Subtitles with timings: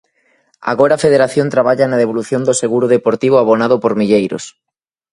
[0.71, 4.43] Agora a Federación traballa na devolución do seguro deportivo abonado por milleiros.